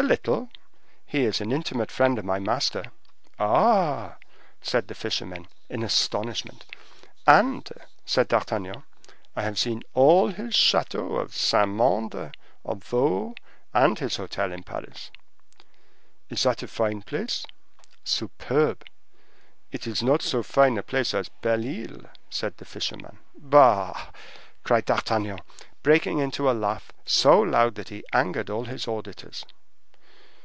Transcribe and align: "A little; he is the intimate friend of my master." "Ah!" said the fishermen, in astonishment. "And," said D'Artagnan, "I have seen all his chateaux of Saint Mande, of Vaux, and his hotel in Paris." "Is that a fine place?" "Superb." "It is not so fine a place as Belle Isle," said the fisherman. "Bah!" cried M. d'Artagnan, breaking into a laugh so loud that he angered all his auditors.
"A 0.00 0.06
little; 0.08 0.48
he 1.06 1.24
is 1.24 1.38
the 1.38 1.46
intimate 1.50 1.90
friend 1.90 2.20
of 2.20 2.24
my 2.24 2.38
master." 2.38 2.84
"Ah!" 3.40 4.16
said 4.62 4.86
the 4.86 4.94
fishermen, 4.94 5.48
in 5.68 5.82
astonishment. 5.82 6.64
"And," 7.26 7.68
said 8.06 8.28
D'Artagnan, 8.28 8.84
"I 9.34 9.42
have 9.42 9.58
seen 9.58 9.82
all 9.94 10.28
his 10.28 10.54
chateaux 10.54 11.16
of 11.16 11.34
Saint 11.34 11.70
Mande, 11.70 12.32
of 12.64 12.84
Vaux, 12.84 13.34
and 13.74 13.98
his 13.98 14.18
hotel 14.18 14.52
in 14.52 14.62
Paris." 14.62 15.10
"Is 16.30 16.44
that 16.44 16.62
a 16.62 16.68
fine 16.68 17.02
place?" 17.02 17.44
"Superb." 18.04 18.84
"It 19.72 19.88
is 19.88 20.00
not 20.00 20.22
so 20.22 20.44
fine 20.44 20.78
a 20.78 20.84
place 20.84 21.12
as 21.12 21.28
Belle 21.28 21.66
Isle," 21.66 22.04
said 22.30 22.56
the 22.58 22.64
fisherman. 22.64 23.18
"Bah!" 23.36 24.10
cried 24.62 24.88
M. 24.88 24.94
d'Artagnan, 24.94 25.40
breaking 25.82 26.20
into 26.20 26.48
a 26.48 26.52
laugh 26.52 26.92
so 27.04 27.40
loud 27.40 27.74
that 27.74 27.88
he 27.88 28.04
angered 28.12 28.48
all 28.48 28.66
his 28.66 28.86
auditors. 28.86 29.44